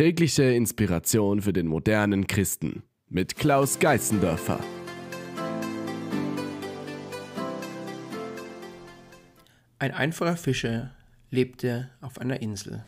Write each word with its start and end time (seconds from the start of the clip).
Tägliche 0.00 0.44
Inspiration 0.44 1.42
für 1.42 1.52
den 1.52 1.66
modernen 1.66 2.26
Christen 2.26 2.84
mit 3.10 3.36
Klaus 3.36 3.78
Geißendörfer. 3.80 4.58
Ein 9.78 9.92
einfacher 9.92 10.38
Fischer 10.38 10.96
lebte 11.28 11.90
auf 12.00 12.18
einer 12.18 12.40
Insel. 12.40 12.82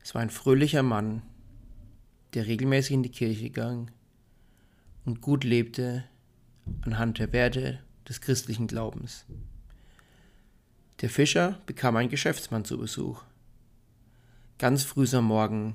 Es 0.00 0.14
war 0.14 0.22
ein 0.22 0.30
fröhlicher 0.30 0.84
Mann, 0.84 1.22
der 2.34 2.46
regelmäßig 2.46 2.92
in 2.92 3.02
die 3.02 3.10
Kirche 3.10 3.50
ging 3.50 3.90
und 5.04 5.20
gut 5.20 5.42
lebte 5.42 6.04
anhand 6.82 7.18
der 7.18 7.32
Werte 7.32 7.80
des 8.08 8.20
christlichen 8.20 8.68
Glaubens. 8.68 9.26
Der 11.00 11.10
Fischer 11.10 11.60
bekam 11.66 11.96
einen 11.96 12.08
Geschäftsmann 12.08 12.64
zu 12.64 12.78
Besuch. 12.78 13.24
Ganz 14.62 14.84
früh 14.84 15.08
am 15.16 15.24
Morgen, 15.24 15.74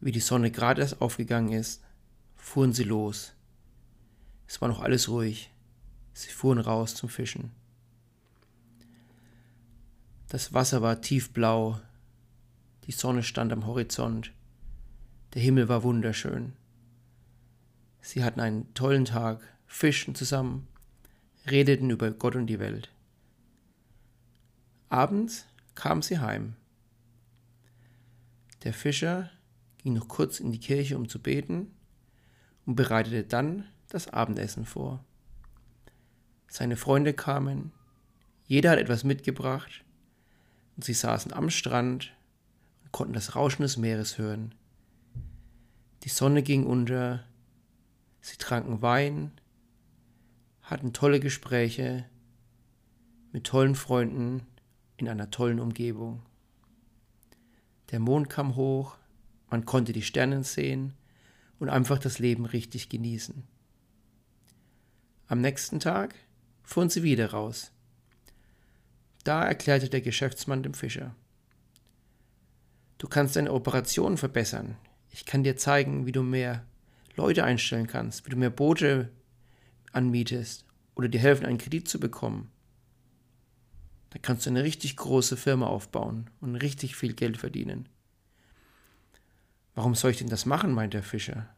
wie 0.00 0.10
die 0.10 0.20
Sonne 0.20 0.50
gerade 0.50 0.80
erst 0.80 1.02
aufgegangen 1.02 1.52
ist, 1.52 1.84
fuhren 2.34 2.72
sie 2.72 2.84
los. 2.84 3.34
Es 4.46 4.62
war 4.62 4.68
noch 4.68 4.80
alles 4.80 5.10
ruhig. 5.10 5.50
Sie 6.14 6.30
fuhren 6.30 6.58
raus 6.58 6.94
zum 6.94 7.10
Fischen. 7.10 7.50
Das 10.28 10.54
Wasser 10.54 10.80
war 10.80 11.02
tiefblau, 11.02 11.78
die 12.84 12.92
Sonne 12.92 13.22
stand 13.22 13.52
am 13.52 13.66
Horizont, 13.66 14.32
der 15.34 15.42
Himmel 15.42 15.68
war 15.68 15.82
wunderschön. 15.82 16.54
Sie 18.00 18.24
hatten 18.24 18.40
einen 18.40 18.72
tollen 18.72 19.04
Tag, 19.04 19.42
fischten 19.66 20.14
zusammen, 20.14 20.66
redeten 21.46 21.90
über 21.90 22.10
Gott 22.12 22.34
und 22.34 22.46
die 22.46 22.60
Welt. 22.60 22.90
Abends 24.88 25.44
kamen 25.74 26.00
sie 26.00 26.18
heim. 26.18 26.54
Der 28.64 28.72
Fischer 28.72 29.30
ging 29.78 29.94
noch 29.94 30.08
kurz 30.08 30.40
in 30.40 30.50
die 30.50 30.60
Kirche, 30.60 30.96
um 30.96 31.08
zu 31.08 31.20
beten, 31.20 31.74
und 32.66 32.74
bereitete 32.74 33.24
dann 33.24 33.64
das 33.88 34.08
Abendessen 34.08 34.66
vor. 34.66 35.04
Seine 36.48 36.76
Freunde 36.76 37.14
kamen, 37.14 37.72
jeder 38.44 38.70
hat 38.70 38.78
etwas 38.78 39.04
mitgebracht, 39.04 39.84
und 40.76 40.84
sie 40.84 40.94
saßen 40.94 41.32
am 41.32 41.50
Strand 41.50 42.14
und 42.82 42.92
konnten 42.92 43.12
das 43.14 43.34
Rauschen 43.36 43.62
des 43.62 43.76
Meeres 43.76 44.18
hören. 44.18 44.54
Die 46.04 46.08
Sonne 46.08 46.42
ging 46.42 46.64
unter, 46.64 47.24
sie 48.20 48.36
tranken 48.36 48.82
Wein, 48.82 49.32
hatten 50.62 50.92
tolle 50.92 51.20
Gespräche 51.20 52.04
mit 53.32 53.44
tollen 53.44 53.74
Freunden 53.74 54.46
in 54.96 55.08
einer 55.08 55.30
tollen 55.30 55.60
Umgebung. 55.60 56.22
Der 57.90 58.00
Mond 58.00 58.28
kam 58.28 58.56
hoch, 58.56 58.96
man 59.50 59.64
konnte 59.64 59.92
die 59.92 60.02
Sterne 60.02 60.44
sehen 60.44 60.94
und 61.58 61.68
einfach 61.68 61.98
das 61.98 62.18
Leben 62.18 62.44
richtig 62.44 62.88
genießen. 62.88 63.44
Am 65.26 65.40
nächsten 65.40 65.80
Tag 65.80 66.14
fuhren 66.62 66.90
sie 66.90 67.02
wieder 67.02 67.30
raus. 67.30 67.72
Da 69.24 69.44
erklärte 69.44 69.88
der 69.88 70.00
Geschäftsmann 70.00 70.62
dem 70.62 70.74
Fischer, 70.74 71.14
Du 72.98 73.06
kannst 73.06 73.36
deine 73.36 73.52
Operation 73.52 74.16
verbessern. 74.16 74.76
Ich 75.10 75.24
kann 75.24 75.44
dir 75.44 75.56
zeigen, 75.56 76.06
wie 76.06 76.12
du 76.12 76.24
mehr 76.24 76.64
Leute 77.14 77.44
einstellen 77.44 77.86
kannst, 77.86 78.26
wie 78.26 78.30
du 78.30 78.36
mehr 78.36 78.50
Boote 78.50 79.10
anmietest 79.92 80.64
oder 80.96 81.08
dir 81.08 81.20
helfen, 81.20 81.46
einen 81.46 81.58
Kredit 81.58 81.88
zu 81.88 82.00
bekommen. 82.00 82.50
Da 84.10 84.18
kannst 84.18 84.46
du 84.46 84.50
eine 84.50 84.64
richtig 84.64 84.96
große 84.96 85.36
Firma 85.36 85.66
aufbauen 85.66 86.30
und 86.40 86.56
richtig 86.56 86.96
viel 86.96 87.12
Geld 87.14 87.36
verdienen. 87.36 87.88
Warum 89.74 89.94
soll 89.94 90.10
ich 90.10 90.18
denn 90.18 90.28
das 90.28 90.46
machen, 90.46 90.72
meint 90.72 90.94
der 90.94 91.02
Fischer. 91.02 91.48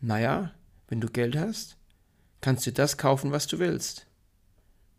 Naja, 0.00 0.52
wenn 0.88 1.00
du 1.00 1.08
Geld 1.08 1.36
hast, 1.36 1.76
kannst 2.40 2.66
du 2.66 2.72
das 2.72 2.98
kaufen, 2.98 3.32
was 3.32 3.46
du 3.46 3.58
willst. 3.58 4.06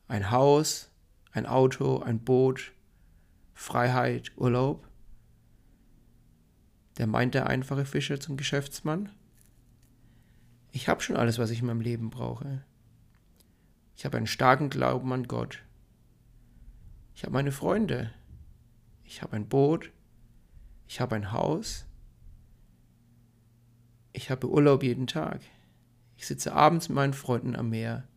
Ein 0.08 0.32
Haus, 0.32 0.90
ein 1.32 1.46
Auto, 1.46 2.00
ein 2.00 2.20
Boot, 2.20 2.72
Freiheit, 3.54 4.32
Urlaub. 4.38 4.88
Der 6.98 7.08
meint 7.08 7.34
der 7.34 7.48
einfache 7.48 7.86
Fischer 7.86 8.20
zum 8.20 8.38
Geschäftsmann. 8.38 9.10
Ich 10.72 10.88
habe 10.88 11.02
schon 11.02 11.18
alles, 11.18 11.40
was 11.40 11.50
ich 11.50 11.60
in 11.60 11.66
meinem 11.66 11.82
Leben 11.82 12.10
brauche. 12.10 12.64
Ich 13.96 14.06
habe 14.06 14.18
einen 14.18 14.28
starken 14.28 14.70
Glauben 14.70 15.12
an 15.12 15.28
Gott. 15.28 15.64
Ich 17.18 17.24
habe 17.24 17.34
meine 17.34 17.52
Freunde. 17.52 18.14
Ich 19.04 19.24
habe 19.24 19.36
ein 19.36 19.50
Boot. 19.50 19.92
Ich 20.88 21.02
habe 21.02 21.16
ein 21.16 21.32
Haus. 21.32 21.88
Ich 24.14 24.30
habe 24.30 24.48
Urlaub 24.48 24.84
jeden 24.84 25.08
Tag. 25.08 25.42
Ich 26.16 26.28
sitze 26.28 26.54
abends 26.54 26.90
mit 26.90 26.96
meinen 26.96 27.14
Freunden 27.14 27.56
am 27.56 27.72
Meer. 27.72 28.08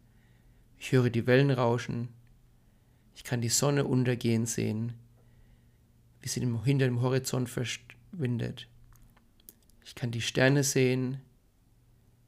Ich 0.76 0.92
höre 0.92 1.08
die 1.08 1.26
Wellen 1.26 1.50
rauschen. 1.50 2.08
Ich 3.14 3.24
kann 3.24 3.40
die 3.40 3.48
Sonne 3.48 3.86
untergehen 3.86 4.44
sehen, 4.44 4.92
wie 6.20 6.28
sie 6.28 6.40
hinter 6.40 6.84
dem 6.84 7.00
Horizont 7.00 7.48
verschwindet. 7.48 8.68
Ich 9.82 9.94
kann 9.94 10.10
die 10.10 10.20
Sterne 10.20 10.62
sehen, 10.62 11.22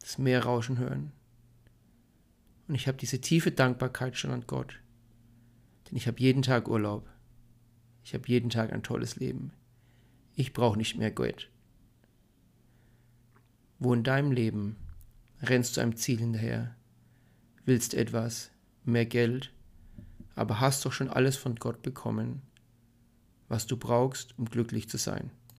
das 0.00 0.16
Meer 0.16 0.44
rauschen 0.44 0.78
hören. 0.78 1.12
Und 2.66 2.76
ich 2.76 2.88
habe 2.88 2.96
diese 2.96 3.20
tiefe 3.20 3.50
Dankbarkeit 3.52 4.16
schon 4.16 4.30
an 4.30 4.46
Gott. 4.46 4.81
Denn 5.92 5.98
ich 5.98 6.06
habe 6.06 6.20
jeden 6.20 6.40
Tag 6.40 6.68
Urlaub. 6.68 7.06
Ich 8.02 8.14
habe 8.14 8.26
jeden 8.26 8.48
Tag 8.48 8.72
ein 8.72 8.82
tolles 8.82 9.16
Leben. 9.16 9.52
Ich 10.34 10.54
brauche 10.54 10.78
nicht 10.78 10.96
mehr 10.96 11.10
Geld. 11.10 11.50
Wo 13.78 13.92
in 13.92 14.02
deinem 14.02 14.32
Leben 14.32 14.76
rennst 15.42 15.76
du 15.76 15.82
einem 15.82 15.96
Ziel 15.96 16.18
hinterher, 16.18 16.74
willst 17.66 17.92
etwas, 17.92 18.50
mehr 18.84 19.04
Geld, 19.04 19.52
aber 20.34 20.60
hast 20.60 20.82
doch 20.86 20.92
schon 20.92 21.10
alles 21.10 21.36
von 21.36 21.56
Gott 21.56 21.82
bekommen, 21.82 22.40
was 23.48 23.66
du 23.66 23.76
brauchst, 23.76 24.38
um 24.38 24.46
glücklich 24.46 24.88
zu 24.88 24.96
sein. 24.96 25.30